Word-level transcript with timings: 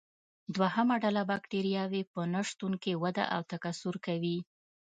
دوهمه 0.55 0.95
ډله 1.03 1.21
بکټریاوې 1.31 2.01
په 2.13 2.19
نشتون 2.33 2.73
کې 2.83 2.99
وده 3.03 3.23
او 3.35 3.41
تکثر 3.51 3.95
کوي. 4.05 4.37